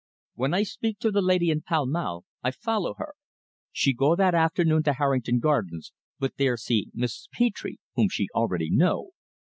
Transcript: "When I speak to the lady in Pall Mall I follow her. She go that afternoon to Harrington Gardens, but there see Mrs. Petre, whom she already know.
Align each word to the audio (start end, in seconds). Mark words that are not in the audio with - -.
"When 0.33 0.55
I 0.55 0.63
speak 0.63 0.97
to 1.01 1.11
the 1.11 1.21
lady 1.21 1.51
in 1.51 1.61
Pall 1.61 1.85
Mall 1.85 2.25
I 2.41 2.49
follow 2.49 2.95
her. 2.95 3.13
She 3.71 3.93
go 3.93 4.15
that 4.15 4.33
afternoon 4.33 4.81
to 4.81 4.93
Harrington 4.93 5.37
Gardens, 5.37 5.93
but 6.17 6.37
there 6.37 6.57
see 6.57 6.89
Mrs. 6.97 7.25
Petre, 7.31 7.73
whom 7.93 8.09
she 8.09 8.27
already 8.33 8.71
know. 8.71 9.11